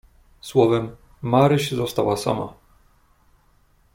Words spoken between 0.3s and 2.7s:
"Słowem, Maryś została sama."